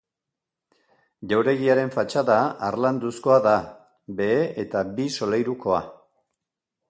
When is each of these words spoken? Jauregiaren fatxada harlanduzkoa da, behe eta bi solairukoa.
Jauregiaren 1.33 1.91
fatxada 1.95 2.37
harlanduzkoa 2.69 3.37
da, 3.49 3.55
behe 4.21 4.39
eta 4.67 4.83
bi 4.97 5.05
solairukoa. 5.19 5.83